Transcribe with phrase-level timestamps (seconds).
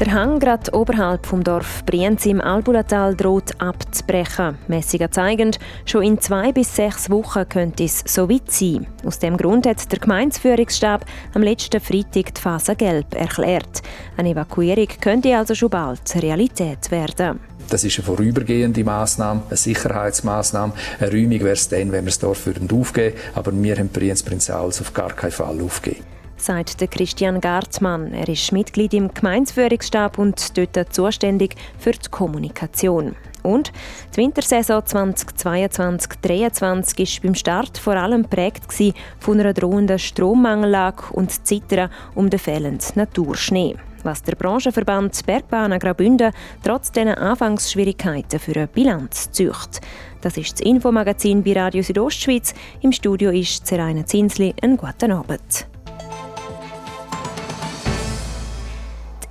[0.00, 4.58] Der Hang gerade oberhalb vom Dorf Brienz im Albulatal droht abzubrechen.
[4.66, 5.52] Messungen zeigen,
[5.86, 8.88] schon in zwei bis sechs Wochen könnte es so weit sein.
[9.06, 11.04] Aus dem Grund hat der Gemeindeführungsstab
[11.34, 13.82] am letzten Freitag die Phase Gelb erklärt.
[14.16, 17.38] Eine Evakuierung könnte also schon bald Realität werden.
[17.70, 20.72] Das ist eine vorübergehende Maßnahme, eine Sicherheitsmaßnahme.
[20.98, 23.12] Eine Räumung wäre es dann, wenn wir das Dorf aufgeben würden.
[23.36, 26.13] Aber wir haben Brienz Prinzals auf gar keinen Fall aufgegeben
[26.44, 28.12] sagt der Christian Gartmann.
[28.12, 33.16] Er ist Mitglied im Gemeinsführungsstab und dort zuständig für die Kommunikation.
[33.42, 33.72] Und
[34.12, 36.62] die Wintersaison 2022-2023
[36.98, 38.64] war beim Start vor allem geprägt
[39.18, 43.76] von einer drohenden Strommangellage und Zittern um den fehlenden Naturschnee.
[44.02, 49.80] Was der Branchenverband Bergbahnen Graubünden trotz dieser Anfangsschwierigkeiten für eine Bilanz zücht.
[50.20, 52.54] Das ist das Infomagazin bei Radio Südostschweiz.
[52.82, 54.54] Im Studio ist Zeraina Zinsli.
[54.62, 55.73] Einen guten Abend.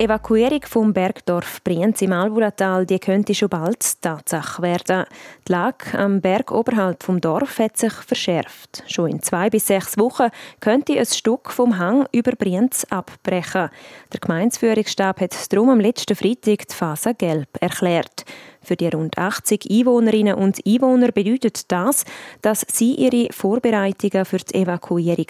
[0.04, 5.06] Evakuierung vom Bergdorf Brienz im Albulatal die könnte schon bald Tatsache werden.
[5.48, 8.84] Die Lage am Berg oberhalb vom Dorf hat sich verschärft.
[8.88, 10.28] Schon in zwei bis sechs Wochen
[10.60, 13.70] könnte ein Stück vom Hang über Brienz abbrechen.
[14.12, 18.26] Der Gemeinsführungsstab hat darum am letzten Freitag die Phase Gelb erklärt.
[18.64, 22.06] Für die rund 80 Einwohnerinnen und Einwohner bedeutet das,
[22.42, 25.28] dass sie ihre Vorbereitungen für die Evakuierung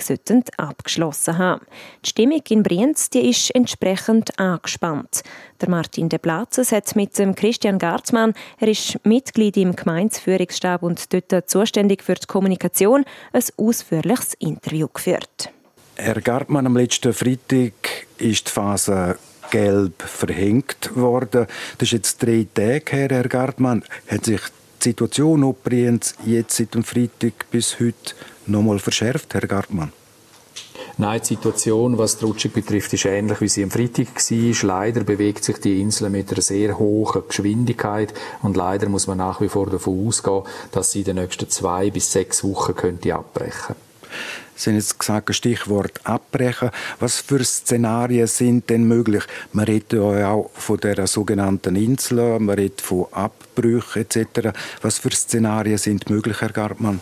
[0.58, 1.66] abgeschlossen haben.
[2.06, 5.24] Die Stimmung in Brienz die ist entsprechend angespannt.
[5.62, 11.14] Der Martin de Platzes hat mit dem Christian Gartmann, er ist Mitglied im Gemeinsführungsstab und
[11.14, 15.50] dort zuständig für die Kommunikation, ein ausführliches Interview geführt.
[15.96, 17.74] Herr Gartmann, am letzten Freitag
[18.18, 19.18] ist die Phase
[19.54, 21.46] gelb verhängt worden.
[21.78, 23.84] Das ist jetzt drei Tage her, Herr Gartmann.
[24.08, 24.42] Hat sich
[24.82, 28.16] die Situation übrigens jetzt seit dem Freitag bis heute
[28.48, 29.94] noch nochmal verschärft, Herr Gartmann?
[30.98, 34.68] Nein, die Situation, was die Rutschung betrifft, ist ähnlich, wie sie am Freitag war.
[34.68, 39.40] Leider bewegt sich die Insel mit einer sehr hohen Geschwindigkeit und leider muss man nach
[39.40, 43.76] wie vor davon ausgehen, dass sie in den nächsten zwei bis sechs Wochen könnte abbrechen
[43.76, 43.82] könnte.
[44.56, 46.70] Sie haben jetzt gesagt, Stichwort abbrechen.
[47.00, 49.24] Was für Szenarien sind denn möglich?
[49.52, 54.56] Man redet ja auch von der sogenannten Insel, man redet von Abbrüchen etc.
[54.82, 57.02] Was für Szenarien sind möglich, Herr Gartmann?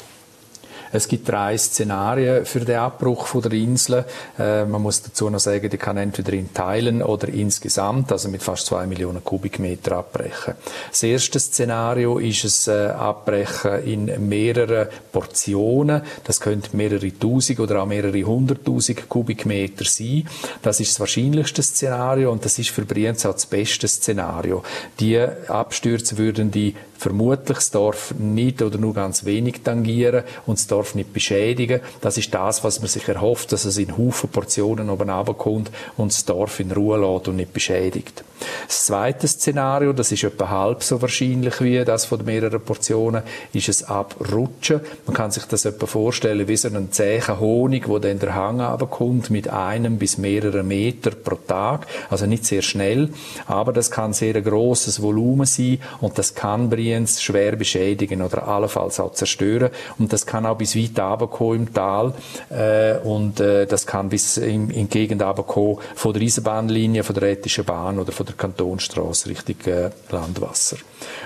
[0.92, 4.06] Es gibt drei Szenarien für den Abbruch von der Insel.
[4.38, 8.44] Äh, man muss dazu noch sagen, die kann entweder in Teilen oder insgesamt, also mit
[8.44, 10.56] fast zwei Millionen Kubikmeter abbrechen.
[10.90, 16.02] Das erste Szenario ist es äh, Abbrechen in mehreren Portionen.
[16.24, 20.28] Das könnte mehrere Tausend oder auch mehrere hunderttausend Kubikmeter sein.
[20.62, 24.64] Das ist das wahrscheinlichste Szenario und das ist für Brienz auch das beste Szenario.
[25.00, 30.68] Die Abstürze würden die vermutlich das Dorf nicht oder nur ganz wenig tangieren und das
[30.68, 31.82] Dorf nicht beschädigen.
[32.02, 36.12] Das ist das, was man sich erhofft, dass es in Haufen Portionen oben runterkommt und
[36.12, 38.24] das Dorf in Ruhe lässt und nicht beschädigt.
[38.68, 43.22] Das zweite Szenario, das ist etwa halb so wahrscheinlich wie das von mehreren Portionen,
[43.54, 44.82] ist es Abrutschen.
[45.06, 48.60] Man kann sich das etwa vorstellen wie so einen zähen Honig, wo dann der Hang
[48.60, 51.86] runterkommt mit einem bis mehreren Meter pro Tag.
[52.10, 53.10] Also nicht sehr schnell,
[53.46, 58.48] aber das kann sehr ein grosses Volumen sein und das kann Aliens schwer beschädigen oder
[58.48, 59.70] allenfalls auch zerstören.
[60.00, 62.14] Und das kann auch bis weit runterkommen im Tal.
[62.50, 67.14] Äh, und äh, das kann bis in, in die Gegend runterkommen von der Eisenbahnlinie, von
[67.16, 70.78] der Rätischen Bahn oder von der Kantonstraße Richtung äh, Landwasser.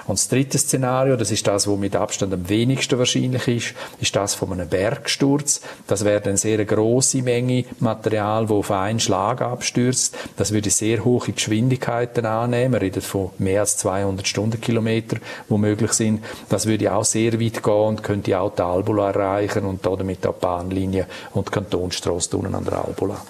[0.07, 4.15] Und das dritte Szenario, das ist das, wo mit Abstand am wenigsten wahrscheinlich ist, ist
[4.15, 5.61] das von einem Bergsturz.
[5.87, 10.15] Das wäre eine sehr große Menge Material, wo auf einen Schlag abstürzt.
[10.37, 12.73] Das würde sehr hohe Geschwindigkeiten annehmen.
[12.73, 15.17] Wir reden von mehr als 200 Stundenkilometer,
[15.49, 16.23] wo möglich sind.
[16.49, 19.34] Das würde auch sehr weit gehen und könnte auch die Albula erreichen
[19.65, 23.21] und damit auch die Bahnlinie und die Kantonstrasse unten an der Albula.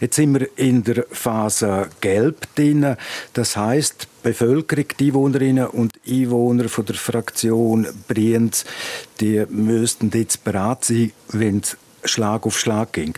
[0.00, 2.96] Jetzt sind wir in der Phase Gelb drin.
[3.32, 8.64] Das heißt, die Bevölkerung, die Einwohnerinnen und Einwohner von der Fraktion Brienz,
[9.20, 13.14] die müssten jetzt bereit sein, wenn es Schlag auf Schlag ging.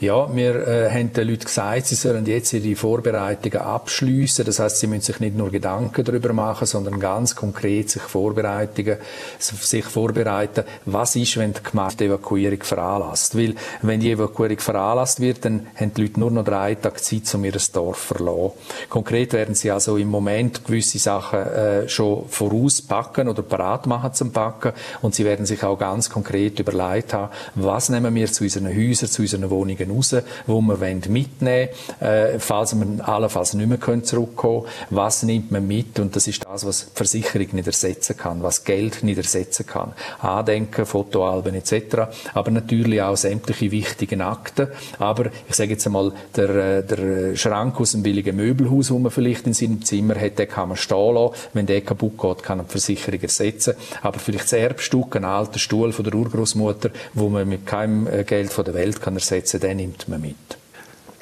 [0.00, 4.44] Ja, wir äh, haben den Leuten gesagt, sie sollen jetzt ihre Vorbereitungen abschließen.
[4.44, 8.96] Das heißt, sie müssen sich nicht nur Gedanken darüber machen, sondern ganz konkret sich Vorbereitungen,
[9.38, 13.36] sich vorbereiten, was ist, wenn die Gemeinde Evakuierung veranlasst.
[13.36, 17.34] Weil, wenn die Evakuierung veranlasst wird, dann haben die Leute nur noch drei Tage Zeit,
[17.34, 18.52] um ihr Dorf zu verlassen.
[18.88, 24.32] Konkret werden sie also im Moment gewisse Sachen äh, schon vorauspacken oder parat machen zum
[24.32, 28.68] Packen und sie werden sich auch ganz konkret überlegt haben, was nehmen wir zu unseren
[28.68, 30.16] Häusern, zu unseren Wohnungen Wohnungen raus,
[30.46, 30.76] wo wir
[31.08, 31.68] mitnehmen wollen,
[32.00, 34.74] äh, falls wir allenfalls nicht mehr zurückkommen können.
[34.90, 35.98] Was nimmt man mit?
[35.98, 39.92] Und das ist das, was die Versicherung nicht ersetzen kann, was Geld nicht ersetzen kann.
[40.20, 42.08] Andenken, Fotoalben etc.
[42.34, 44.68] Aber natürlich auch sämtliche wichtigen Akten.
[44.98, 49.10] Aber ich sage jetzt einmal, der, äh, der Schrank aus dem billigen Möbelhaus, wo man
[49.10, 51.34] vielleicht in seinem Zimmer hat, den kann man stehen lassen.
[51.52, 53.74] Wenn der kaputt geht, kann man die Versicherung ersetzen.
[54.02, 58.24] Aber vielleicht das Erbstück, ein alter Stuhl von der Urgroßmutter, wo man mit keinem äh,
[58.24, 60.36] Geld von der Welt kann ersetzen kann, den nimmt man mit.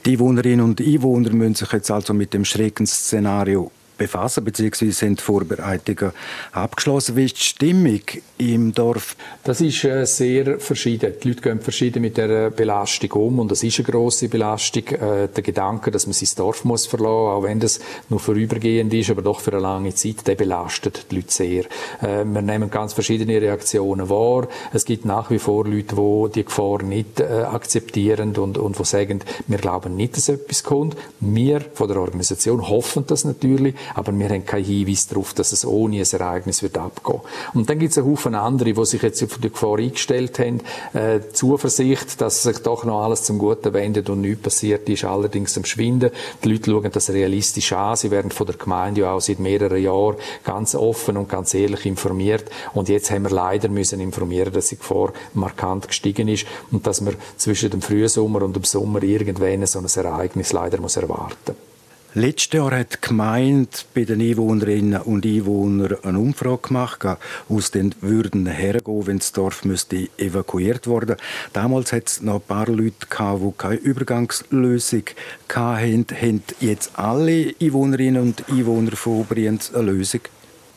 [0.06, 6.12] Die Einwohnerinnen und Einwohner müssen sich jetzt also mit dem Schreckensszenario befassen, beziehungsweise sind Vorbereitungen
[6.52, 7.16] abgeschlossen.
[7.16, 8.00] Wie ist die Stimmung
[8.38, 9.14] im Dorf?
[9.44, 11.12] Das ist äh, sehr verschieden.
[11.22, 14.86] Die Leute gehen verschieden mit der Belastung um und das ist eine grosse Belastung.
[14.88, 19.10] Äh, der Gedanke, dass man sein Dorf muss verlassen, auch wenn das nur vorübergehend ist,
[19.10, 21.64] aber doch für eine lange Zeit, der belastet die Leute sehr.
[22.00, 24.48] Äh, wir nehmen ganz verschiedene Reaktionen wahr.
[24.72, 29.20] Es gibt nach wie vor Leute, die die Gefahr nicht akzeptieren und, und die sagen,
[29.46, 30.96] wir glauben nicht, dass etwas kommt.
[31.20, 35.64] Wir von der Organisation hoffen das natürlich, aber wir haben keinen Hinweis darauf, dass es
[35.64, 37.20] ohne ein Ereignis wird abgehen.
[37.54, 40.60] Und dann gibt es einen Haufen andere, die sich jetzt auf die Gefahr eingestellt haben.
[40.92, 45.56] Äh, Zuversicht, dass sich doch noch alles zum Guten wendet und nichts passiert, ist allerdings
[45.56, 46.10] am Schwinden.
[46.42, 47.96] Die Leute schauen das realistisch an.
[47.96, 51.86] Sie werden von der Gemeinde ja auch seit mehreren Jahren ganz offen und ganz ehrlich
[51.86, 52.44] informiert.
[52.74, 57.00] Und jetzt haben wir leider müssen informieren, dass die Gefahr markant gestiegen ist und dass
[57.00, 61.69] man zwischen dem Frühsommer und dem Sommer irgendwann so ein Ereignis leider muss erwarten
[62.14, 67.06] Letztes Jahr hat die Gemeinde bei den Einwohnerinnen und Einwohnern eine Umfrage gemacht,
[67.48, 71.14] aus den würden hergehen, wenn das Dorf müsste evakuiert werden.
[71.52, 75.04] Damals hat es noch ein paar Leute gehabt, die keine Übergangslösung
[75.54, 76.06] hatten.
[76.20, 80.22] Haben jetzt alle Einwohnerinnen und Einwohner von Brienz eine Lösung?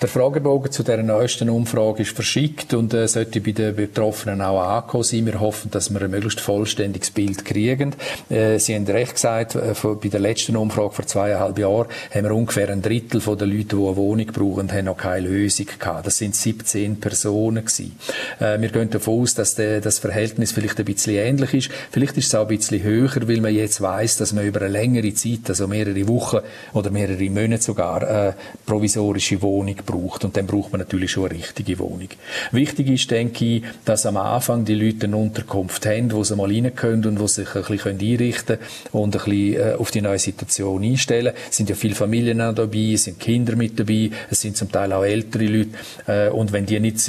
[0.02, 4.62] Der Fragebogen zu der neuesten Umfrage ist verschickt und äh, sollte bei den Betroffenen auch
[4.62, 5.26] angekommen sein.
[5.26, 7.96] Wir hoffen, dass wir ein möglichst vollständiges Bild kriegen.
[8.30, 12.36] Äh, Sie haben recht gesagt, äh, bei der letzten Umfrage vor zweieinhalb Jahren haben wir
[12.36, 16.06] ungefähr ein Drittel von den Leuten, die eine Wohnung brauchen, haben noch keine Lösung gehabt.
[16.06, 17.98] Das sind 17 Personen gewesen.
[18.42, 21.70] Äh, wir gehen davon aus, dass der, das Verhältnis vielleicht ein bisschen ähnlich ist.
[21.92, 24.70] Vielleicht ist es auch ein bisschen höher, weil man jetzt weiß, dass man über eine
[24.70, 26.40] längere Zeit, also mehrere Wochen
[26.74, 28.34] oder mehrere Monate sogar, äh,
[28.66, 30.26] provisorische Wohnung braucht braucht.
[30.26, 32.10] Und dann braucht man natürlich schon eine richtige Wohnung.
[32.52, 36.50] Wichtig ist, denke ich, dass am Anfang die Leute eine Unterkunft haben, wo sie mal
[36.50, 39.92] rein können und wo sie sich ein bisschen einrichten können und ein bisschen äh, auf
[39.92, 41.34] die neue Situation einstellen.
[41.50, 44.72] Es sind ja viele Familien auch dabei, es sind Kinder mit dabei, es sind zum
[44.72, 45.70] Teil auch ältere Leute.
[46.08, 47.00] Äh, und wenn die nicht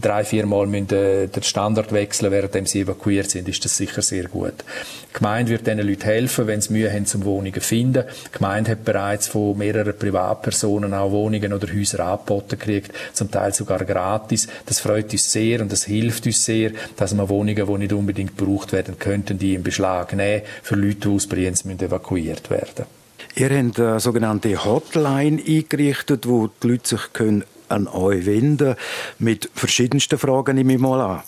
[0.00, 4.02] drei, vier Mal müssen, äh, den Standard wechseln, während sie evakuiert sind, ist das sicher
[4.02, 4.54] sehr gut.
[5.10, 8.04] Die Gemeinde wird diesen Leuten helfen, wenn sie Mühe haben, zum Wohnungen zu finden.
[8.26, 13.52] Die Gemeinde hat bereits von mehreren Privatpersonen auch Wohnungen oder Häuser angeboten gekriegt, zum Teil
[13.52, 14.48] sogar gratis.
[14.66, 18.36] Das freut uns sehr und das hilft uns sehr, dass man Wohnungen, die nicht unbedingt
[18.36, 22.86] gebraucht werden könnten, die in Beschlag nehmen für Leute, die aus Brienz evakuiert werden.
[23.34, 28.76] Ihr habt eine sogenannte Hotline eingerichtet, wo die Leute sich können an euch wenden
[29.18, 31.22] mit verschiedensten Fragen, nehme ich mal an.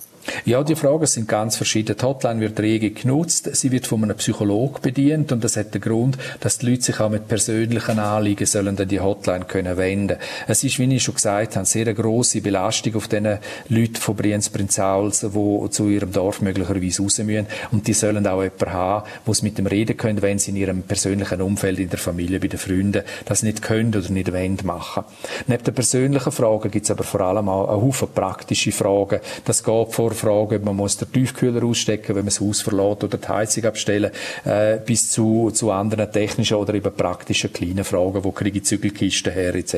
[0.44, 1.96] Ja, die Fragen sind ganz verschieden.
[1.98, 3.48] Die Hotline wird rege genutzt.
[3.54, 7.00] Sie wird von einem Psychologen bedient und das hat den Grund, dass die Leute sich
[7.00, 10.18] auch mit persönlichen Anliegen sollen an die Hotline können wenden.
[10.46, 13.38] Es ist, wie ich schon gesagt habe, sehr eine grosse Belastung auf diesen
[13.68, 17.46] Leuten von Brienz Prinzauls, die zu ihrem Dorf möglicherweise raus müssen.
[17.70, 20.56] Und die sollen auch jemanden haben, wo sie mit dem reden können, wenn sie in
[20.56, 24.58] ihrem persönlichen Umfeld, in der Familie, bei den Freunden das nicht können oder nicht wollen
[24.64, 25.04] machen.
[25.46, 29.20] Neben den persönlichen Fragen gibt es aber vor allem auch einen Haufen praktische Fragen.
[29.44, 33.04] Das geht vor Frage, ob man muss den Tiefkühler ausstecken, wenn man das Haus verlässt
[33.04, 34.10] oder die Heizung abstellen,
[34.44, 39.32] äh, bis zu, zu anderen technischen oder eben praktischen kleinen Fragen, wo kriege ich Zügelkisten
[39.32, 39.76] her, etc.,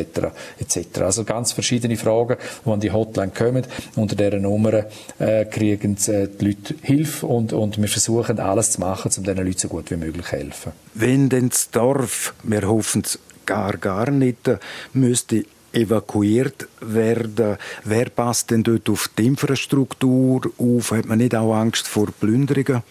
[0.59, 1.01] etc.
[1.01, 3.65] Also ganz verschiedene Fragen, die an die Hotline kommen.
[3.97, 4.85] Unter dieser Nummer
[5.19, 9.39] äh, kriegen äh, die Leute Hilfe und, und wir versuchen alles zu machen, um diesen
[9.39, 10.73] Leuten so gut wie möglich zu helfen.
[10.95, 14.51] Wenn denn das Dorf, wir hoffen es gar, gar nicht,
[14.93, 17.57] müsste evakuiert werden.
[17.85, 20.91] Wer passt denn dort auf die Infrastruktur auf?
[20.93, 22.83] Hat man nicht auch Angst vor Plünderungen?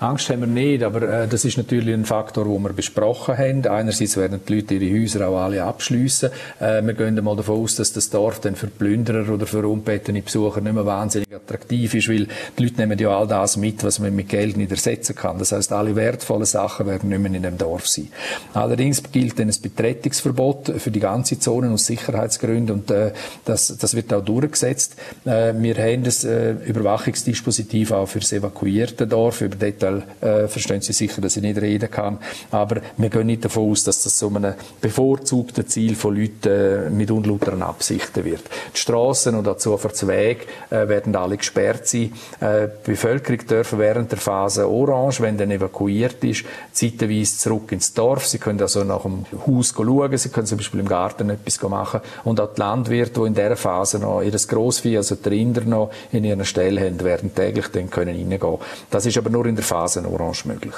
[0.00, 3.66] Angst haben wir nicht, aber äh, das ist natürlich ein Faktor, den wir besprochen haben.
[3.66, 6.30] Einerseits werden die Leute ihre Häuser auch alle abschliessen.
[6.60, 10.22] Äh, wir gehen mal davon aus, dass das Dorf dann für Plünderer oder für unbettene
[10.22, 12.26] Besucher nicht mehr wahnsinnig attraktiv ist, weil
[12.58, 15.38] die Leute nehmen ja all das mit, was man mit Geld nicht ersetzen kann.
[15.38, 18.08] Das heißt, alle wertvollen Sachen werden nicht mehr in dem Dorf sein.
[18.52, 23.12] Allerdings gilt dann ein Betretungsverbot für die ganze Zone aus Sicherheitsgründen und äh,
[23.44, 24.96] das, das wird auch durchgesetzt.
[25.24, 29.40] Äh, wir haben das äh, Überwachungsdispositiv auch für das evakuierte Dorf.
[29.40, 32.18] Über Detail äh, verstehen Sie sicher, dass ich nicht reden kann.
[32.50, 36.90] Aber wir gehen nicht davon aus, dass das so ein bevorzugtes Ziel von Leuten äh,
[36.90, 38.42] mit unlauteren Absichten wird.
[38.74, 42.12] Die Straßen und dazu Wege äh, werden alle gesperrt sein.
[42.40, 47.92] Äh, die Bevölkerung dürfen während der Phase Orange, wenn dann evakuiert ist, zeitweise zurück ins
[47.94, 48.26] Dorf.
[48.26, 52.00] Sie können also nach dem Haus schauen, sie können zum Beispiel im Garten etwas machen.
[52.24, 55.90] Und auch die Landwirte, die in dieser Phase noch ihr Grossvieh, also die Rinder noch
[56.12, 58.58] in ihren Ställen haben, werden täglich dann können reingehen.
[58.90, 60.74] Das ist aber nur in der Phase Orange möglich.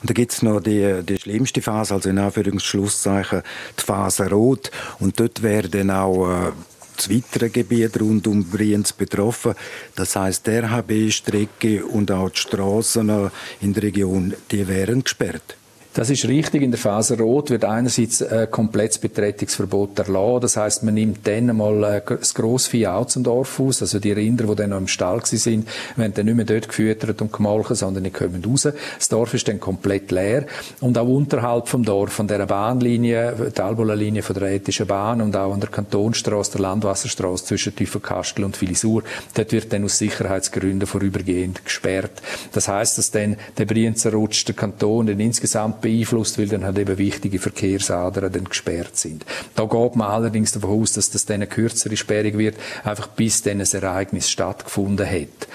[0.00, 3.42] Und da gibt es noch die, die schlimmste Phase, also in Anführungsschlusszeichen
[3.78, 4.70] die Phase Rot.
[4.98, 6.52] Und dort werden auch äh,
[6.96, 9.54] das weitere Gebiet rund um Brienz betroffen.
[9.94, 13.30] Das heißt, der RHB-Strecke und auch die Straßen
[13.60, 15.56] in der Region, die wären gesperrt.
[15.92, 16.62] Das ist richtig.
[16.62, 20.40] In der Phase Rot wird einerseits ein komplettes Betretungsverbot erlassen.
[20.40, 23.82] Das heißt, man nimmt dann mal äh, das Grossvieh auch zum Dorf aus.
[23.82, 27.20] Also die Rinder, die dann noch im Stall sind, werden dann nicht mehr dort gefüttert
[27.20, 28.68] und gemolken, sondern die kommen raus.
[28.98, 30.46] Das Dorf ist dann komplett leer.
[30.80, 35.34] Und auch unterhalb vom Dorf, von der Bahnlinie, die Albola-Linie von der Ethischen Bahn und
[35.34, 39.02] auch an der Kantonstraße, der Landwasserstraße zwischen Tiefenkastel und Filisur,
[39.34, 42.22] dort wird dann aus Sicherheitsgründen vorübergehend gesperrt.
[42.52, 46.78] Das heißt, dass dann der Brienzer Rutsch, der Kanton, dann insgesamt beeinflusst, weil dann halt
[46.78, 49.24] eben wichtige Verkehrsadern dann gesperrt sind.
[49.54, 53.42] Da geht man allerdings davon aus, dass das dann eine kürzere Sperrung wird, einfach bis
[53.42, 55.48] dann ein Ereignis stattgefunden hat.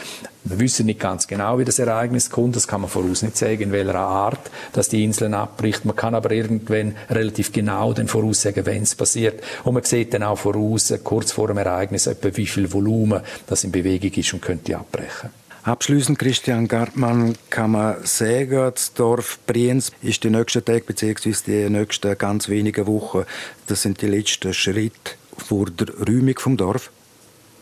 [0.47, 2.55] Wir wissen nicht ganz genau, wie das Ereignis kommt.
[2.55, 5.85] Das kann man voraus nicht sagen, in welcher Art, dass die Inseln abbricht.
[5.85, 9.41] Man kann aber irgendwann relativ genau dann voraussagen, wenn es passiert.
[9.63, 13.63] Und man sieht dann auch voraus, kurz vor dem Ereignis, etwa wie viel Volumen das
[13.63, 15.31] in Bewegung ist und könnte abbrechen.
[15.65, 21.33] Abschließend, Christian Gartmann, kann man sagen, das Dorf Brienz ist die nächsten Tage bzw.
[21.47, 23.25] die nächsten ganz wenigen Wochen,
[23.65, 26.91] das sind die letzten Schritte vor der Räumung vom Dorf?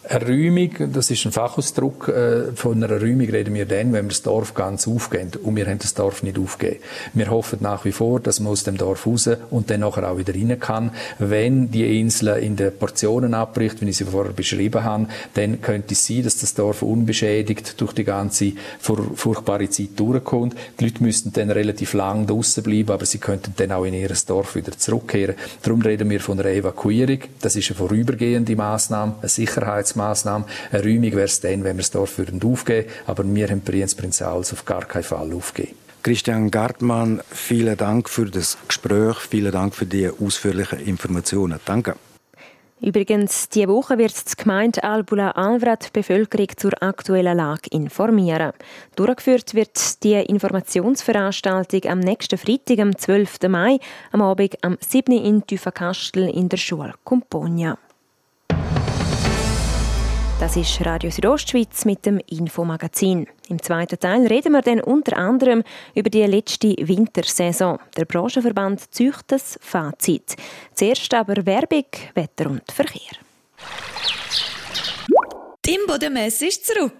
[0.09, 4.09] Eine Räumung, das ist ein Fachausdruck, äh, von einer Räumung reden wir dann, wenn wir
[4.09, 5.31] das Dorf ganz aufgeben.
[5.41, 6.81] Und wir haben das Dorf nicht aufgegeben.
[7.13, 10.17] Wir hoffen nach wie vor, dass man aus dem Dorf raus und dann nachher auch
[10.17, 10.91] wieder rein kann.
[11.19, 15.93] Wenn die Insel in den Portionen abbricht, wie ich sie vorher beschrieben habe, dann könnte
[15.93, 20.53] es sein, dass das Dorf unbeschädigt durch die ganze furchtbare Zeit durchkommt.
[20.81, 24.11] Die Leute müssten dann relativ lang draußen bleiben, aber sie könnten dann auch in ihr
[24.27, 25.35] Dorf wieder zurückkehren.
[25.61, 27.19] Darum reden wir von einer Evakuierung.
[27.39, 30.45] Das ist eine vorübergehende Maßnahme, eine Sicherheits Sicherheitsmaßnahme.
[30.71, 33.95] Eine Räumung wäre es dann, wenn wir das Dorf würden aufgeben aber wir haben Brienz
[33.95, 35.77] Prinzals auf gar keinen Fall aufgegeben.
[36.01, 41.59] Christian Gartmann, vielen Dank für das Gespräch, vielen Dank für die ausführlichen Informationen.
[41.63, 41.95] Danke.
[42.81, 48.51] Übrigens, diese Woche wird die Gemeinde Albula Alvrat die Bevölkerung zur aktuellen Lage informieren.
[48.97, 53.47] Durchgeführt wird die Informationsveranstaltung am nächsten Freitag, am 12.
[53.47, 53.79] Mai,
[54.11, 55.13] am Abend am 7.
[55.13, 57.77] in Tüfenkastel in der Schule Componia.
[60.39, 63.27] Das ist Radio Südostschweiz mit dem Infomagazin.
[63.47, 65.63] Im zweiten Teil reden wir dann unter anderem
[65.95, 67.79] über die letzte Wintersaison.
[67.95, 70.35] Der Branchenverband zücht das Fazit.
[70.73, 71.85] Zuerst aber Werbung,
[72.15, 73.17] Wetter und Verkehr.
[75.65, 76.93] Die Imbo-Messe ist zurück.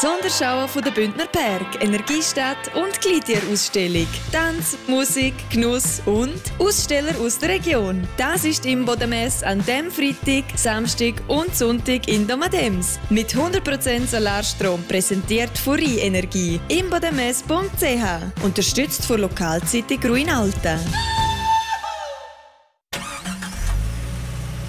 [0.00, 4.06] Sonderschau von der Bündner Berg, Energiestadt und Gliedtierausstellung.
[4.30, 8.06] Tanz, Musik, Genuss und Aussteller aus der Region.
[8.16, 13.00] Das ist die Imbodemes an dem Freitag, Samstag und Sonntag in Domadems.
[13.10, 16.60] Mit 100% Solarstrom präsentiert von Energie.
[16.68, 20.78] imbodemes.ch Unterstützt von Lokalzeitung Ruin Alta.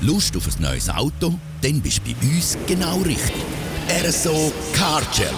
[0.01, 1.35] Lust auf ein neues Auto?
[1.61, 3.45] Dann bist du bei uns genau richtig.
[3.89, 5.35] RSO Car Challenge.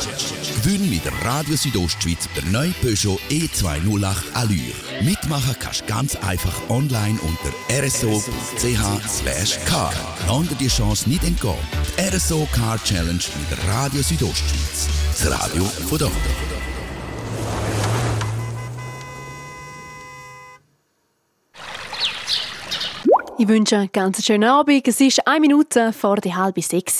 [0.61, 4.73] Gewinn mit der Radio Südostschweiz der neue Peugeot E208 Allure.
[5.01, 9.93] Mitmachen kannst du ganz einfach online unter rso.ch car.
[10.27, 11.55] Dir die Chance nicht entgehen.
[11.97, 14.89] Die RSO Car Challenge mit der Radio Südostschweiz.
[15.17, 16.11] Das Radio von dort.
[23.37, 24.87] Ich wünsche einen ganz schönen Abend.
[24.87, 26.99] Es ist eine Minute vor der halben sechs.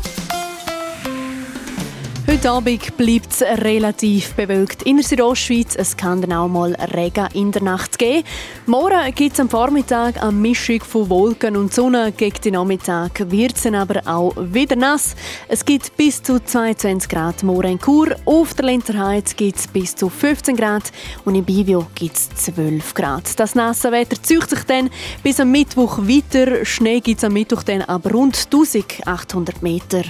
[2.31, 5.75] Heute Abend bleibt es relativ bewölkt in der Südostschweiz.
[5.75, 8.23] Es kann dann auch mal Regen in der Nacht geben.
[8.67, 12.13] Morgen gibt es am Vormittag eine Mischung von Wolken und Sonne.
[12.15, 15.13] Gegen den Nachmittag wird es dann aber auch wieder nass.
[15.49, 18.15] Es gibt bis zu 22 Grad morgen in Chur.
[18.23, 20.89] Auf der Lenzerheide gibt es bis zu 15 Grad
[21.25, 23.37] und in Bivio gibt es 12 Grad.
[23.41, 24.89] Das nasse Wetter zieht sich dann
[25.21, 26.63] bis am Mittwoch weiter.
[26.63, 30.03] Schnee gibt es am Mittwoch dann ab rund 1800 Meter.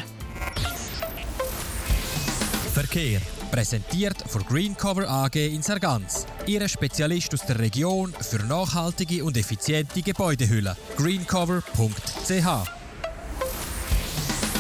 [2.81, 3.21] Verkehr.
[3.51, 6.25] Präsentiert von Greencover AG in Sargans.
[6.47, 10.75] Ihre Spezialist aus der Region für nachhaltige und effiziente Gebäudehülle.
[10.97, 12.47] greencover.ch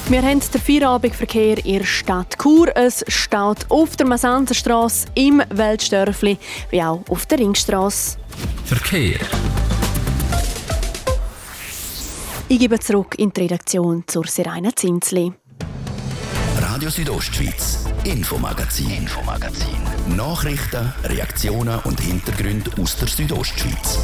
[0.09, 2.75] wir haben den Feierabendverkehr in der Stadt Chur.
[2.75, 6.37] Es steht auf der Masanzenstraße, im Weltstörfli,
[6.69, 8.17] wie auch auf der Ringstraße.
[8.65, 9.19] Verkehr.
[12.49, 15.31] Ich gebe zurück in die Redaktion zur Serena Zinsli.
[16.73, 20.15] Radio Südostschweiz, Infomagazin, Infomagazin.
[20.15, 23.99] Nachrichten, Reaktionen und Hintergründe aus der Südostschweiz.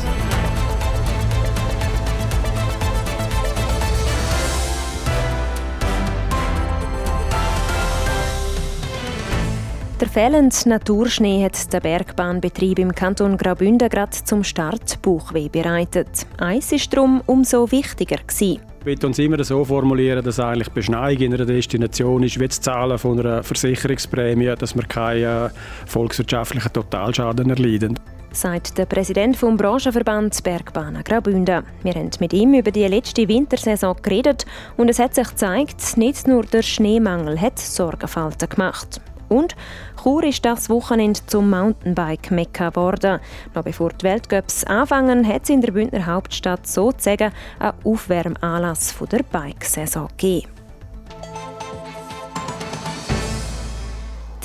[10.01, 16.27] Der fehlende Naturschnee hat den Bergbahnbetrieb im Kanton Graubünden gerade zum Start Bauchweh bereitet.
[16.37, 18.59] Eins ist darum umso wichtiger gewesen.
[18.87, 22.97] Wir uns immer so formulieren, dass eigentlich Beschneiung in einer Destination ist, wie das Zahlen
[22.97, 25.51] von einer Versicherungsprämie, dass wir keinen
[25.85, 27.99] volkswirtschaftlichen Totalschaden erleiden
[28.31, 31.63] sagt der Präsident vom Branchenverband Bergbahnen Graubünden.
[31.81, 36.27] Wir haben mit ihm über die letzte Wintersaison geredet und es hat sich gezeigt, nicht
[36.27, 39.01] nur der Schneemangel hat Sorgenfalten gemacht.
[39.29, 39.55] Und
[40.01, 43.19] Chur ist das Wochenende zum Mountainbike-Mekka geworden.
[43.53, 49.23] Noch bevor die Weltcups anfangen, hat es in der Bündner Hauptstadt sozusagen einen Aufwärmanlass der
[49.23, 50.57] Bikesaison gegeben.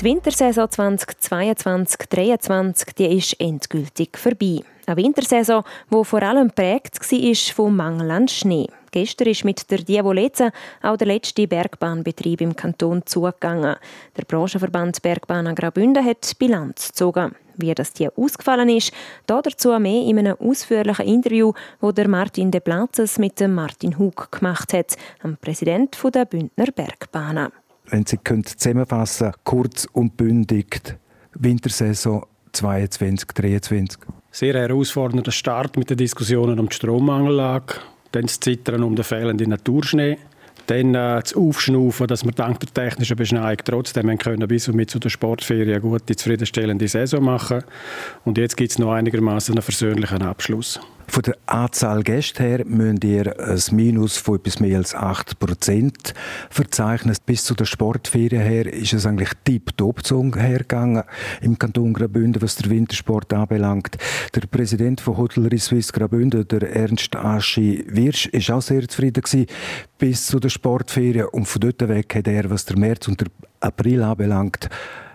[0.03, 4.59] Die Wintersaison 2022-2023 ist endgültig vorbei.
[4.85, 8.67] Eine Wintersaison, die vor allem geprägt war vom Mangel an Schnee.
[8.93, 10.51] Gestern ist mit der Diavolezza
[10.83, 13.75] auch der letzte Bergbahnbetrieb im Kanton zugegangen.
[14.15, 17.33] Der Branchenverband Bergbahn Graubünden hat Bilanz gezogen.
[17.57, 18.91] Wie das hier ausgefallen ist,
[19.25, 24.31] dazu mehr in einem ausführlichen Interview, wo der Martin de Platzes mit dem Martin Hug
[24.31, 27.51] gemacht hat, dem Präsident der Bündner Bergbahnen.
[27.85, 30.95] Wenn Sie zusammenfassen kurz und bündig,
[31.33, 33.99] Wintersaison 22, 23.
[34.29, 37.79] Sehr herausfordernder Start mit den Diskussionen um die Strommangellage
[38.13, 40.17] dann das Zittern um den fehlenden Naturschnee,
[40.67, 44.89] dann äh, das Aufschnaufen, dass wir dank der technischen Beschneiung trotzdem können, bis und mit
[44.89, 47.63] zu der Sportferien eine gute, zufriedenstellende Saison machen
[48.23, 50.79] Und jetzt gibt es noch einigermaßen einen versöhnlichen Abschluss.
[51.07, 56.13] Von der Anzahl Gäste her müsst ihr ein Minus von etwas mehr als 8 Prozent
[56.49, 57.15] verzeichnen.
[57.25, 61.03] Bis zu der Sportferien her ist es eigentlich tiptop hergegangen
[61.41, 63.97] im Kanton Graubünden, was der Wintersport anbelangt.
[64.33, 69.47] Der Präsident von Hotellerie Suisse Graubünden, der Ernst Aschi Wirsch, ist auch sehr zufrieden gewesen
[69.97, 73.27] bis zu der Sportferien und von dort weg hat er, was der März und der
[73.61, 74.69] April anbelangt,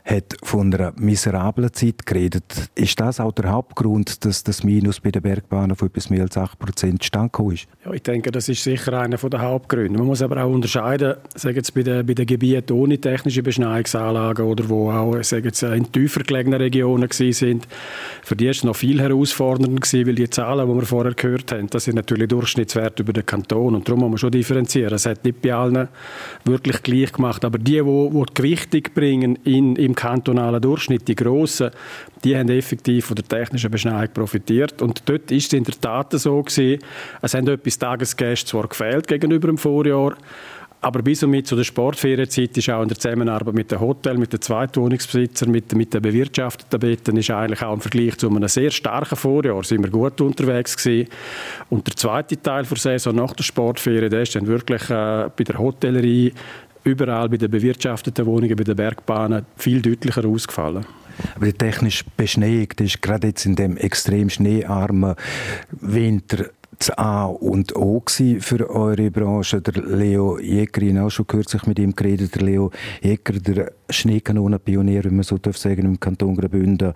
[0.09, 2.71] hat von einer miserablen Zeit geredet.
[2.75, 6.37] Ist das auch der Hauptgrund, dass das Minus bei den Bergbahnen von etwas mehr als
[6.37, 7.12] 8 Prozent ist?
[7.12, 9.99] Ja, ich denke, das ist sicher einer der Hauptgründe.
[9.99, 14.47] Man muss aber auch unterscheiden, sagen jetzt bei den, bei den Gebieten ohne technische Beschneiungsanlagen
[14.47, 17.68] oder wo auch sagen jetzt, in tiefer gelegenen Regionen sind.
[18.23, 21.68] Für die ist es noch viel herausfordernder weil die Zahlen, die wir vorher gehört haben,
[21.68, 24.94] das sind natürlich Durchschnittswerte über den Kanton und darum muss man schon differenzieren.
[24.94, 25.88] Es hat nicht bei allen
[26.44, 31.17] wirklich gleich gemacht, aber die, die, die die Gewichtung bringen in, im kantonalen Durchschnitt, die
[31.17, 31.71] Grossen,
[32.23, 34.81] die haben effektiv von der technischen Beschneiung profitiert.
[34.81, 36.81] Und dort ist es in der Tat so gewesen,
[37.21, 40.17] es haben etwas Tagesgäste zwar gefehlt gegenüber dem Vorjahr,
[40.81, 44.17] aber bis und mit zu der Sportferienzeit ist auch in der Zusammenarbeit mit dem Hotel,
[44.17, 48.47] mit den Zweitwohnungsbesitzern, mit, mit den bewirtschafteten Betten, ist eigentlich auch im Vergleich zu einem
[48.47, 51.09] sehr starken Vorjahr sind wir gut unterwegs gewesen.
[51.69, 55.45] Und der zweite Teil der Saison nach der Sportferie, der ist dann wirklich äh, bei
[55.45, 56.33] der Hotellerie
[56.88, 60.85] überall bei den bewirtschafteten Wohnungen, bei den Bergbahnen viel deutlicher ausgefallen.
[61.35, 65.14] Aber die technische Beschneiung, ist gerade jetzt in dem extrem schneearmen
[65.81, 69.61] Winter das A und O für eure Branche.
[69.61, 72.70] Der Leo Jäger, ich habe auch schon kürzlich mit ihm geredet, der Leo
[73.03, 76.92] Jäger, der Schneekanonen-Pionier, wie man so darf sagen, im Kanton Graubünden,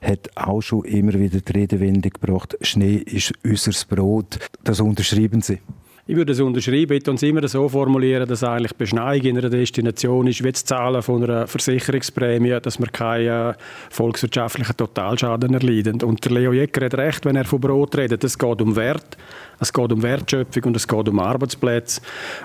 [0.00, 4.38] hat auch schon immer wieder die Redewendung gebracht, Schnee ist unser Brot.
[4.62, 5.58] Das unterschreiben Sie.
[6.06, 10.26] Ich würde es unterschreiben, ich uns immer so formulieren, dass eigentlich Beschneiung in einer Destination
[10.26, 13.54] ist, wie das Zahlen von einer Versicherungsprämie, dass wir keinen
[13.88, 16.02] volkswirtschaftlichen Totalschaden erleiden.
[16.02, 18.22] Und der Leo Jäcker hat recht, wenn er von Brot redet.
[18.22, 19.16] Es geht um Wert,
[19.64, 22.00] es geht um Wertschöpfung und es geht um Arbeitsplätze.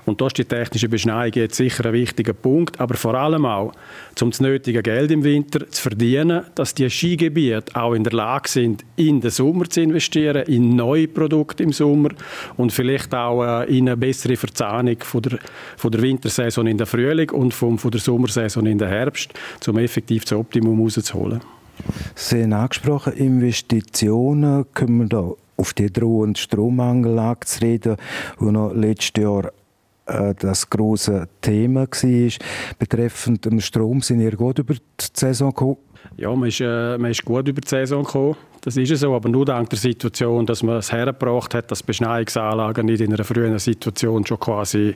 [0.06, 3.74] Und da ist die technische Beschneiung jetzt sicher ein wichtiger Punkt, aber vor allem auch,
[4.22, 8.50] um das nötige Geld im Winter zu verdienen, dass die Skigebiete auch in der Lage
[8.50, 12.10] sind, in den Sommer zu investieren, in neue Produkte im Sommer
[12.58, 15.40] und vielleicht auch äh, in eine bessere Verzahnung von der,
[15.78, 19.34] von der Wintersaison in der Frühling und vom, von der Sommersaison in der Herbst,
[19.68, 21.42] um effektiv das Optimum rauszuholen.
[22.16, 27.98] Sie haben angesprochen, Investitionen können wir da auf die drohende Strommangellage zu reden,
[28.40, 29.52] die noch letztes Jahr
[30.06, 32.32] äh, das große Thema war.
[32.80, 34.80] Betreffend dem Strom sind ihr gut über die
[35.14, 35.78] Saison gekommen?
[36.16, 38.36] Ja, man ist, äh, man ist gut über die Saison gekommen.
[38.62, 42.86] Das ist so, aber nur dank der Situation, dass man es hergebracht hat, dass Beschneiungsanlagen
[42.86, 44.96] nicht in einer frühen Situation schon quasi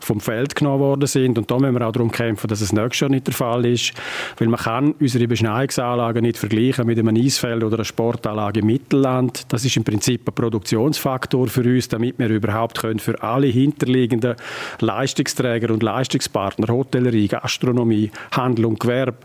[0.00, 1.38] vom Feld genommen worden sind.
[1.38, 3.92] Und da müssen wir auch darum kämpfen, dass es nächstes Jahr nicht der Fall ist.
[4.38, 9.44] Weil man kann unsere Beschneiungsanlagen nicht vergleichen mit einem Eisfeld oder einer Sportanlage im Mittelland.
[9.52, 14.36] Das ist im Prinzip ein Produktionsfaktor für uns, damit wir überhaupt können für alle hinterliegenden
[14.80, 19.18] Leistungsträger und Leistungspartner, Hotellerie, Gastronomie, Handel und Gewerbe,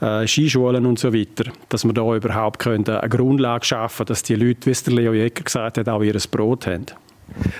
[0.00, 4.36] äh, Skischulen und so weiter, dass wir da überhaupt können eine Grundlage schaffen dass die
[4.36, 6.86] Leute, wie es der Leo Jäger gesagt hat, auch ihr Brot haben.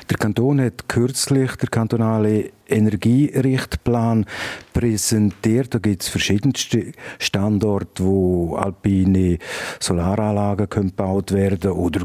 [0.08, 4.24] Der Kanton hat kürzlich der kantonale Energierichtplan
[4.72, 5.74] präsentiert.
[5.74, 9.36] Da gibt es verschiedenste Standorte, wo alpine
[9.78, 12.00] Solaranlagen können gebaut werden oder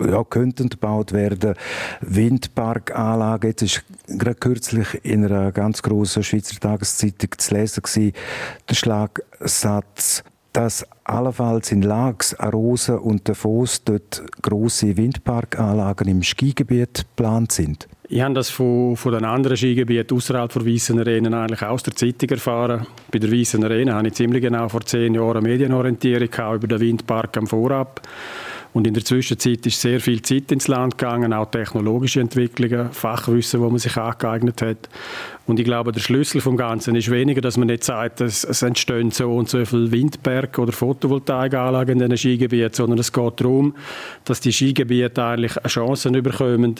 [0.00, 1.54] ja, könnten gebaut werden.
[2.00, 3.50] Windparkanlagen.
[3.50, 8.12] Jetzt ist gerade kürzlich in einer ganz großen Schweizer Tageszeitung zu lesen gewesen,
[8.68, 17.52] der Schlagsatz dass allenfalls in Lags, Arosa und Davos dort große Windparkanlagen im Skigebiet geplant
[17.52, 17.88] sind?
[18.08, 21.94] Ich habe das von, von den anderen Skigebieten außerhalb der Weißen Arena eigentlich aus der
[21.94, 22.86] Zeitung erfahren.
[23.10, 26.80] Bei der Weißen Arena habe ich ziemlich genau vor zehn Jahren eine Medienorientierung über den
[26.80, 28.02] Windpark am Vorab.
[28.74, 33.60] Und in der Zwischenzeit ist sehr viel Zeit ins Land gegangen, auch technologische Entwicklungen, Fachwissen,
[33.60, 34.88] wo man sich angeeignet hat.
[35.46, 38.62] Und ich glaube, der Schlüssel vom Ganzen ist weniger, dass man nicht sagt, es, es
[38.62, 43.76] entstehen so und so viele Windberge oder Photovoltaikanlagen in diesen Skigebieten, sondern es geht darum,
[44.24, 46.74] dass die Skigebiete eigentlich Chancen bekommen,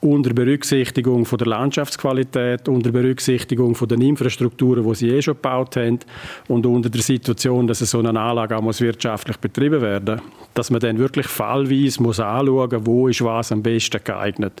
[0.00, 5.76] unter Berücksichtigung von der Landschaftsqualität, unter Berücksichtigung von den Infrastrukturen, die sie eh schon gebaut
[5.76, 5.98] haben
[6.46, 10.20] und unter der Situation, dass so eine Anlage auch muss wirtschaftlich betrieben werden
[10.58, 14.60] dass man dann wirklich fallweise muss anschauen wo ist was am besten geeignet.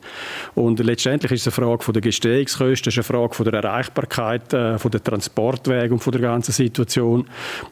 [0.54, 4.78] Und letztendlich ist es eine Frage der Gestehungskosten, es ist eine Frage der Erreichbarkeit, äh,
[4.78, 7.26] von der Transportwege und von der ganzen Situation.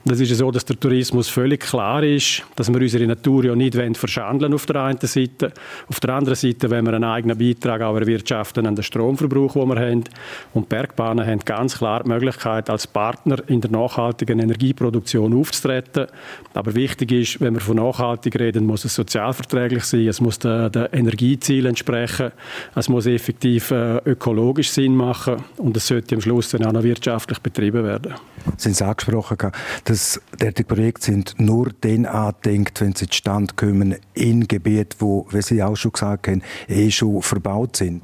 [0.05, 3.76] Das ist so, dass der Tourismus völlig klar ist, dass wir unsere Natur ja nicht
[3.96, 5.52] verschandeln auf der einen Seite.
[5.88, 9.55] Auf der anderen Seite, wenn wir einen eigenen Beitrag Beitrag auch erwirtschaften an den Stromverbrauch,
[9.55, 10.05] den wir haben.
[10.53, 16.07] Und Bergbahnen haben ganz klar die Möglichkeit, als Partner in der nachhaltigen Energieproduktion aufzutreten.
[16.55, 20.71] Aber wichtig ist, wenn wir von nachhaltig reden, muss es sozialverträglich sein, es muss den,
[20.92, 22.33] Energiezielen entsprechen,
[22.75, 26.83] es muss effektiv äh, ökologisch Sinn machen und es sollte am Schluss dann auch noch
[26.83, 28.14] wirtschaftlich betrieben werden.
[28.57, 29.53] Sie haben es angesprochen,
[29.85, 35.42] dass derartige Projekte sind nur dann angedenkt, wenn sie zustande kommen in Gebieten, wo, wie
[35.42, 38.02] Sie auch schon gesagt haben, eh schon verbaut sind.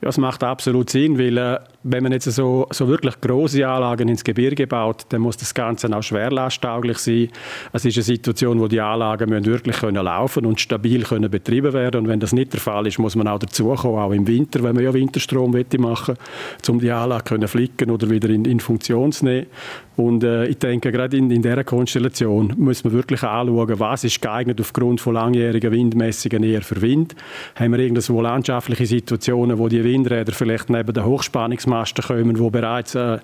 [0.00, 4.08] Ja, es macht absolut Sinn, weil äh, wenn man jetzt so, so wirklich große Anlagen
[4.08, 7.28] ins Gebirge baut, dann muss das Ganze auch schwerlasttauglich sein.
[7.72, 11.72] Es ist eine Situation, wo die Anlagen müssen wirklich können laufen und stabil können betrieben
[11.72, 12.02] werden.
[12.02, 14.74] Und wenn das nicht der Fall ist, muss man auch dazukommen, auch im Winter, wenn
[14.74, 19.12] man ja Winterstrom machen will, um die Anlage zu flicken oder wieder in, in Funktion
[19.12, 19.46] zu nehmen.
[19.96, 24.20] Und äh, ich denke, gerade in, in dieser Konstellation muss man wirklich anschauen, was ist
[24.20, 27.16] geeignet aufgrund von langjährigen Windmessungen eher für Wind.
[27.54, 31.04] Haben wir irgendwo landschaftliche Situationen, wo die Windräder vielleicht neben den
[31.76, 33.20] Hochspannungsmasten kommen, wo bereits eine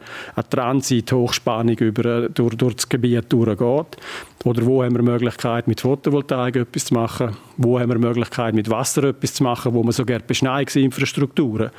[0.51, 3.97] Transit-Hochspannung äh, durch, durch das Gebiet durchgeht.
[4.45, 7.37] Oder wo haben wir Möglichkeit, mit Photovoltaik etwas zu machen?
[7.59, 11.71] Wo haben wir Möglichkeit, mit Wasser etwas zu machen, wo man sogar Beschneiungsinfrastrukturen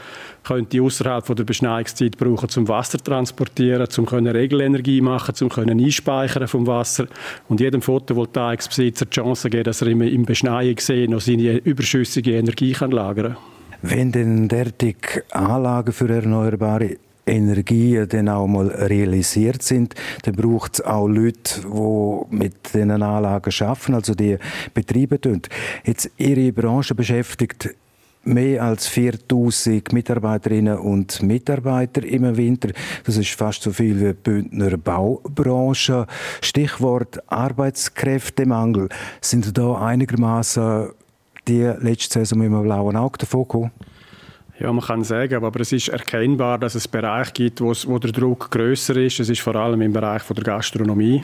[0.43, 6.47] könnte außerhalb der Beschneiungszeit brauchen, zum Wasser zu transportieren, können Regelenergie machen, zum können einspeichern
[6.47, 7.07] vom Wasser
[7.49, 12.71] und jedem Photovoltaikbesitzer die Chance geben, dass er im, im Beschneiungssee noch seine überschüssige Energie
[12.71, 13.52] kann lagern kann.
[13.85, 20.81] Wenn denn derartige Anlagen für erneuerbare Energie dann auch mal realisiert sind, dann braucht es
[20.85, 24.37] auch Leute, die mit diesen Anlagen arbeiten, also die
[24.73, 25.41] Betriebe tun.
[25.83, 27.75] Jetzt Ihre Branche beschäftigt
[28.23, 32.69] mehr als 4000 Mitarbeiterinnen und Mitarbeiter im Winter.
[33.03, 36.07] Das ist fast so viel wie die Bündner Baubranche.
[36.39, 38.87] Stichwort Arbeitskräftemangel.
[39.19, 40.91] Sind da einigermaßen
[41.47, 43.71] die letzte Saison mit einem blauen Auge davon gekommen?
[44.59, 48.51] Ja, man kann sagen, aber es ist erkennbar, dass es Bereiche gibt, wo, der Druck
[48.51, 49.19] größer ist.
[49.19, 51.23] Es ist vor allem im Bereich der Gastronomie.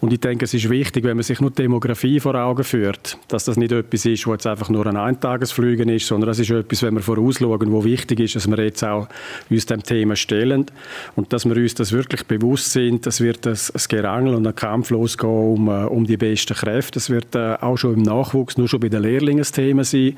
[0.00, 3.18] Und ich denke, es ist wichtig, wenn man sich nur die Demografie vor Augen führt,
[3.28, 6.50] dass das nicht etwas ist, wo jetzt einfach nur ein Eintagesflügen ist, sondern das ist
[6.50, 9.08] etwas, wenn wir vorausschauen, wo wichtig ist, dass wir jetzt auch
[9.48, 10.66] uns dem Thema stellen
[11.14, 13.06] und dass wir uns das wirklich bewusst sind.
[13.06, 16.98] Es wird ein, ein Gerangel und ein Kampf losgehen um, äh, um die besten Kräfte.
[16.98, 20.16] Es wird äh, auch schon im Nachwuchs, nur schon bei den Lehrlingen ein Thema sein.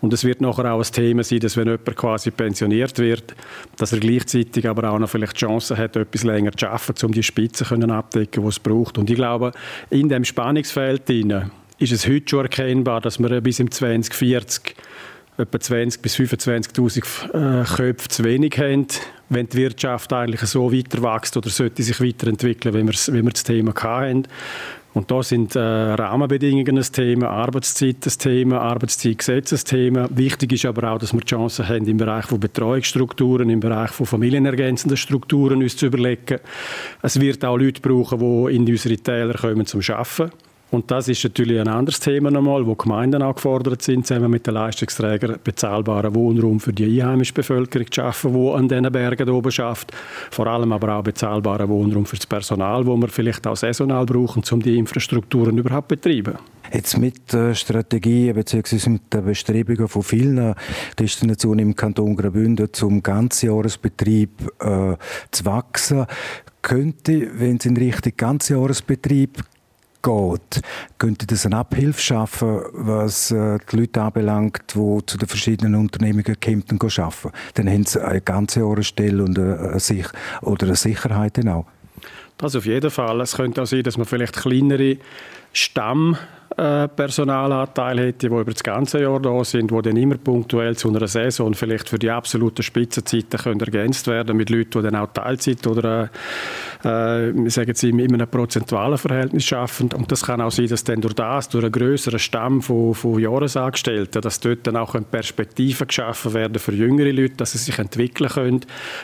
[0.00, 3.34] Und es wird nachher auch ein Thema sein, dass wenn jemand quasi pensioniert wird,
[3.76, 7.12] dass er gleichzeitig aber auch noch vielleicht die Chance hat, etwas länger zu arbeiten, um
[7.12, 8.71] die Spitzen abdecken, die es braucht.
[8.72, 9.52] Und ich glaube,
[9.90, 14.76] in dem Spannungsfeld ist es heute schon erkennbar, dass wir bis im 2040
[15.38, 18.86] etwa 20.000 bis 25.000 äh, Köpfe zu wenig haben,
[19.30, 22.86] wenn die Wirtschaft eigentlich so weiter wächst oder sollte sich weiterentwickeln, wie
[23.22, 24.28] wir das Thema hatten.
[24.94, 30.08] Und da sind äh, Rahmenbedingungen ein Thema, Arbeitszeit ein Thema, Arbeitszeitgesetz ein Thema.
[30.10, 33.90] Wichtig ist aber auch, dass wir die Chance haben, im Bereich von Betreuungsstrukturen, im Bereich
[33.90, 36.40] von familienergänzenden Strukturen uns zu überlegen.
[37.00, 40.30] Es wird auch Leute brauchen, die in unsere Täler kommen zum Arbeiten.
[40.72, 44.46] Und das ist natürlich ein anderes Thema nochmal, wo Gemeinden auch gefordert sind, zusammen mit
[44.46, 49.52] den Leistungsträgern bezahlbaren Wohnraum für die einheimische Bevölkerung zu schaffen, die an diesen Bergen oben
[49.52, 49.92] schafft.
[50.30, 54.42] Vor allem aber auch bezahlbaren Wohnraum für das Personal, wo wir vielleicht auch saisonal brauchen,
[54.50, 56.38] um die Infrastrukturen überhaupt zu betreiben.
[56.72, 58.88] Jetzt mit der Strategie bzw.
[58.88, 60.54] mit den Bestrebungen von vielen
[60.98, 64.30] Destinationen im Kanton Graubünden zum Ganzjahresbetrieb
[64.60, 64.96] äh,
[65.32, 66.06] zu wachsen,
[66.62, 69.42] könnte, wenn es in Richtung Ganzjahresbetrieb
[70.02, 70.62] geht,
[70.98, 76.36] könnte das eine Abhilfe schaffen, was äh, die Leute anbelangt, die zu den verschiedenen Unternehmungen
[76.40, 77.30] kommen und arbeiten.
[77.54, 80.06] Dann haben sie eine ganze Jahresstelle und eine, Sich
[80.40, 81.66] oder eine Sicherheit auch.
[82.38, 83.20] Das auf jeden Fall.
[83.20, 84.98] Es könnte auch sein, dass man vielleicht kleinere
[85.52, 86.16] Stamm
[86.56, 90.88] äh, Personalanteil hätte, die über das ganze Jahr da sind, die dann immer punktuell zu
[90.88, 95.12] einer Saison vielleicht für die absoluten Spitzenzeiten können ergänzt werden mit Leuten, die dann auch
[95.12, 96.10] Teilzeit oder
[96.84, 99.90] äh, sagen Sie, in einem prozentualen Verhältnis schaffen.
[99.92, 103.18] Und das kann auch sein, dass dann durch das, durch einen größeren Stamm von, von
[103.18, 108.30] Jahresangestellten, dass dort dann auch Perspektiven geschaffen werden für jüngere Leute, dass sie sich entwickeln
[108.30, 108.60] können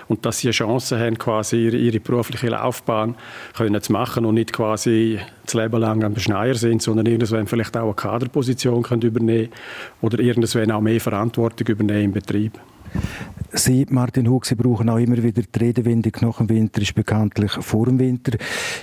[0.09, 3.15] und dass sie eine Chance haben, quasi ihre, ihre berufliche Laufbahn
[3.57, 7.77] können zu machen und nicht quasi das Leben lang am Beschneier sind, sondern irgendwann vielleicht
[7.77, 9.49] auch eine Kaderposition können übernehmen
[10.01, 12.59] oder irgendwann auch mehr Verantwortung übernehmen im Betrieb.
[13.53, 17.53] Sie, Martin Hug, Sie brauchen auch immer wieder die Redewendung nach dem Winter ist bekanntlich
[17.53, 18.37] vor dem Winter.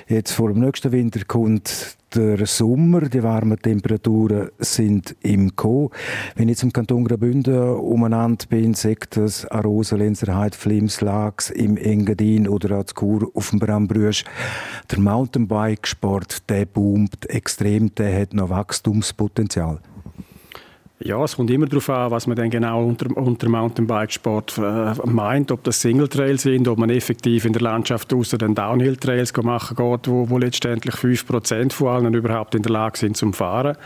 [0.08, 5.92] Jetzt vor dem nächsten Winter kommt der Sommer, die warmen Temperaturen sind im Co.
[6.36, 12.48] Wenn ich zum Kanton Graubünden umeinander bin, sagt das an Rosalenzerheit, Flims, Lags, im Engadin
[12.48, 14.24] oder an Chur auf dem Brambrüsch.
[14.90, 19.80] Der Mountainbike-Sport, der boomt extrem, der hat noch Wachstumspotenzial.
[21.06, 25.52] Ja, es kommt immer darauf an, was man denn genau unter, unter Mountainbikesport äh, meint,
[25.52, 30.08] ob das Single-Trails sind, ob man effektiv in der Landschaft außer den Downhill-Trails machen geht,
[30.08, 33.78] wo, wo letztendlich 5% von allen überhaupt in der Lage sind zum Fahren.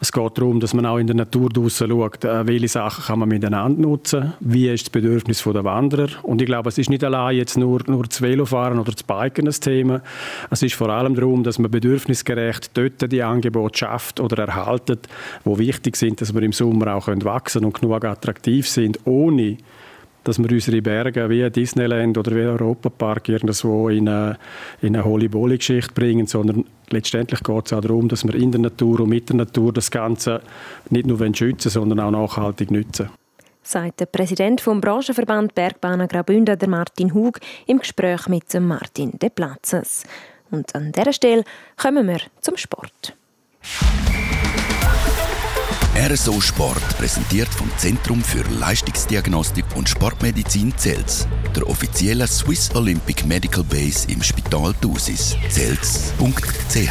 [0.00, 3.18] Es geht darum, dass man auch in der Natur draussen schaut, äh, welche Sachen kann
[3.18, 6.08] man miteinander nutzen, wie ist das Bedürfnis der Wanderer.
[6.22, 9.44] Und ich glaube, es ist nicht allein jetzt nur, nur das Velofahren oder das Biken
[9.44, 10.00] das Thema.
[10.48, 15.06] Es ist vor allem darum, dass man bedürfnisgerecht dort die Angebote schafft oder erhaltet,
[15.44, 19.58] wo wichtig sind, dass man im Sommer auch wachsen und genug attraktiv sind, ohne
[20.24, 24.38] dass wir unsere Berge wie Disneyland oder wie Europapark irgendwo in eine,
[24.82, 29.00] in eine Holy-Bolly-Geschichte bringen, sondern letztendlich geht es auch darum, dass wir in der Natur
[29.00, 30.40] und mit der Natur das Ganze
[30.90, 33.08] nicht nur schützen, sondern auch nachhaltig nutzen
[33.66, 39.28] sagt der Präsident vom Branchenverband Bergbahnen Graubünden, der Martin Hug, im Gespräch mit Martin De
[39.28, 40.04] Platzes.
[40.50, 41.44] Und an dieser Stelle
[41.76, 43.16] kommen wir zum Sport.
[45.98, 53.64] RSO Sport präsentiert vom Zentrum für Leistungsdiagnostik und Sportmedizin Zels, der offiziellen Swiss Olympic Medical
[53.64, 55.34] Base im Spital Thusis.
[55.48, 56.90] Zels.ch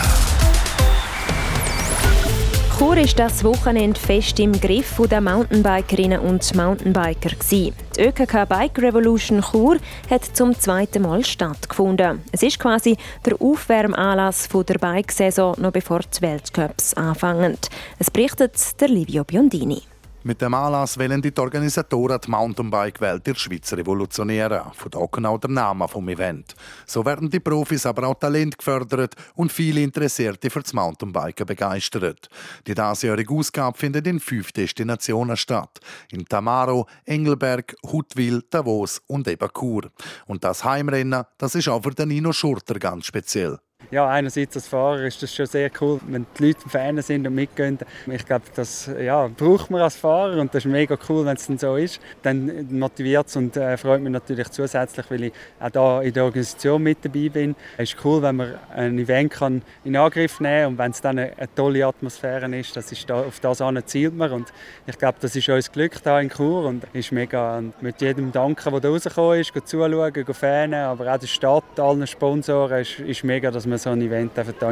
[2.77, 7.29] Chur ist das Wochenende fest im Griff der Mountainbikerinnen und Mountainbiker.
[7.49, 9.77] Die ÖKK Bike Revolution Chur
[10.09, 12.21] hat zum zweiten Mal stattgefunden.
[12.33, 17.57] Es ist quasi der Aufwärmanlass der Bikesaison, noch bevor die Weltcups anfangen.
[17.97, 19.81] Es berichtet der Livio Biondini.
[20.27, 24.71] Mit dem Anlass wollen die Organisatoren die Mountainbike-Welt in der Schweiz revolutionieren.
[24.73, 26.55] Von da genau der Name vom Event.
[26.87, 32.27] So werden die Profis aber auch Talent gefördert und viele Interessierte für das Mountainbiken begeistert.
[32.65, 35.79] Die diesjährige Ausgabe findet in fünf Destinationen statt.
[36.09, 39.91] In Tamaro, Engelberg, Huttwil, Davos und eben Chur.
[40.25, 43.59] Und das Heimrennen, das ist auch für den Nino Schurter ganz speziell.
[43.91, 47.35] Ja, einerseits als Fahrer ist das schon sehr cool, wenn die Leute Fan sind und
[47.35, 47.77] mitgehen.
[48.07, 51.47] Ich glaube, das ja, braucht man als Fahrer und das ist mega cool, wenn es
[51.47, 51.99] dann so ist.
[52.23, 56.23] Dann motiviert es und äh, freut mich natürlich zusätzlich, weil ich auch da in der
[56.25, 57.55] Organisation mit dabei bin.
[57.77, 61.01] Es ist cool, wenn man ein Event kann in Angriff nehmen kann und wenn es
[61.01, 64.53] dann eine, eine, tolle Atmosphäre ist, das ist da, auf das zielt man und
[64.87, 68.31] ich glaube, das ist uns Glück da in Chur und ist mega und mit jedem
[68.31, 73.23] danken, der da rausgekommen ist, zuschauen, fanen, aber auch der Stadt, allen Sponsoren, ist, ist
[73.23, 74.31] mega, dass man wir so ein Event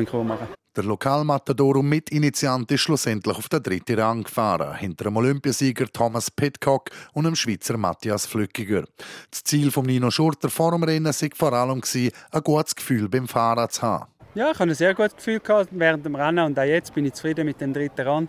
[0.10, 5.18] Chur machen der Lokalmatador und Mitinitiant ist schlussendlich auf den dritten Rang gefahren, hinter dem
[5.18, 8.86] Olympiasieger Thomas Pitcock und dem Schweizer Matthias Flückiger.
[9.30, 13.28] Das Ziel von Nino Schurter vor dem Rennen war vor allem, ein gutes Gefühl beim
[13.28, 14.08] Fahren zu haben.
[14.34, 17.14] Ja, ich hatte ein sehr gutes Gefühl während dem Rennen und auch jetzt bin ich
[17.14, 18.28] zufrieden mit dem dritten Rang.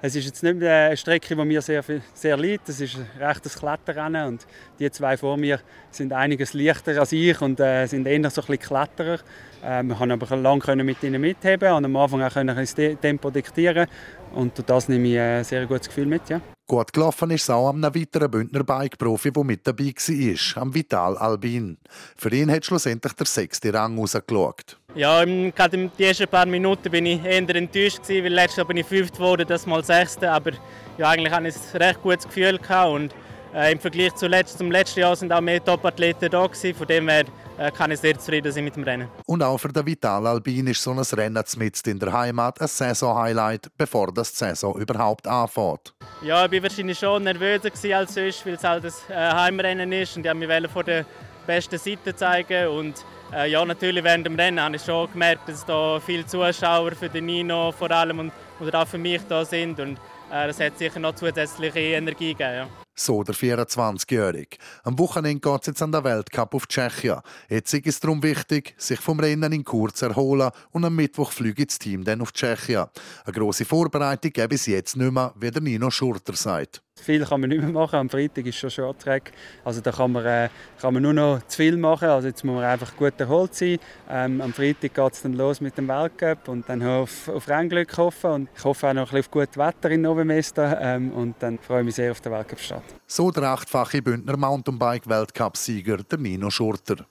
[0.00, 2.68] Es ist jetzt nicht eine Strecke, die mir sehr, sehr liegt.
[2.68, 4.46] Es ist ein rechtes Kletterrennen und
[4.78, 8.46] die zwei vor mir sind einiges leichter als ich und äh, sind eher so ein
[8.46, 9.18] bisschen Kletterer.
[9.62, 13.30] Äh, wir haben aber lange mit ihnen mitheben und am Anfang auch können das Tempo
[13.30, 13.86] diktieren
[14.32, 16.28] und durch das nehme ich ein sehr gutes Gefühl mit.
[16.28, 16.40] Ja.
[16.66, 21.18] Gut gelaufen ist es auch am weiteren Bündner Bike-Profi, der mit dabei war, am Vital
[21.18, 21.78] Albin.
[22.16, 24.78] Für ihn hat schlussendlich der sechste Rang rausgeschaut.
[24.94, 28.66] Ja, gerade in den ersten paar Minuten bin ich eher enttäuscht gewesen, weil letztes Jahr
[28.66, 30.52] bin ich fünft geworden, das mal sechste, aber
[30.96, 33.14] ja, eigentlich hatte ich ein recht gutes Gefühl gehabt und
[33.54, 36.74] äh, Im Vergleich zu letzt, zum letzten Jahr sind auch mehr Top-Athleten da gewesen.
[36.74, 37.24] Von dem her
[37.58, 39.08] äh, kann ich sehr zufrieden sein mit dem Rennen.
[39.26, 42.68] Und auch für den Vital Albin ist so ein Rennen mit in der Heimat ein
[42.68, 45.94] Saison-Highlight, bevor das Saison überhaupt anfängt.
[46.22, 50.16] Ja, ich war wahrscheinlich schon nervöser als sonst, weil es halt ein äh, Heimrennen ist
[50.16, 51.04] und ich wollte mich von der
[51.46, 55.64] besten Seite zeigen und äh, ja, natürlich während dem Rennen habe ich schon gemerkt, dass
[55.66, 59.78] da viele Zuschauer für den Nino vor allem und, oder auch für mich da sind
[59.80, 59.98] und
[60.30, 62.54] äh, das hat sicher noch zusätzliche Energie gegeben.
[62.54, 62.68] Ja.
[63.00, 64.58] So der 24-Jährige.
[64.82, 67.20] Am Wochenende geht es jetzt an der Weltcup auf Tschechien.
[67.48, 71.32] Jetzt ist es darum wichtig, sich vom Rennen in Kur zu erholen und am Mittwoch
[71.32, 72.84] fliegt das Team dann auf Tschechien.
[73.24, 76.82] Eine grosse Vorbereitung gäbe es jetzt nicht mehr, wie der Nino Schurter sagt.
[77.00, 77.96] Viel kann man nicht mehr machen.
[77.96, 79.32] Am Freitag ist schon Short Track.
[79.64, 80.48] Also da kann man, äh,
[80.80, 82.08] kann man nur noch zu viel machen.
[82.08, 83.78] Also jetzt muss man einfach gut erholt sein.
[84.08, 87.96] Ähm, am Freitag geht es dann los mit dem Weltcup und dann auf, auf Rennglück
[87.96, 88.30] hoffen.
[88.30, 90.78] Und ich hoffe auch noch ein bisschen auf gutes Wetter in Novemesta.
[90.80, 92.84] Ähm, und dann freue ich mich sehr auf den Weltcup-Start.
[93.06, 97.06] So der achtfache Bündner Mountainbike-Weltcup-Sieger Nino Schurter.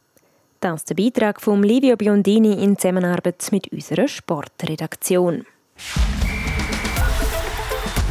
[0.59, 5.45] Das ist der Beitrag von Livio Biondini in Zusammenarbeit mit unserer Sportredaktion.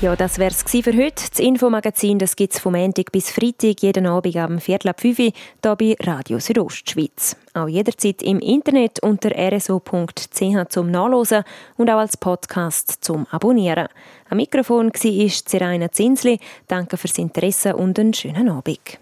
[0.00, 1.24] Ja, das wäre es für heute.
[1.30, 5.24] Das Infomagazin gibt es vom Montag bis Freitag jeden Abend am Viertel ab 5 Uhr
[5.24, 7.36] hier bei Radio Südostschweiz.
[7.54, 11.44] Auch jederzeit im Internet unter rso.ch zum Nachlesen
[11.76, 13.88] und auch als Podcast zum Abonnieren.
[14.28, 16.40] Am Mikrofon war Zeraina Zinsli.
[16.66, 18.98] Danke fürs Interesse und einen schönen Abend.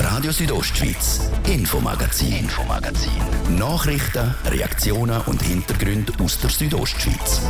[0.00, 3.12] Radio Südostschweiz, Infomagazin, Infomagazin.
[3.56, 7.40] Nachrichten, Reaktionen und Hintergründe aus der Südostschweiz.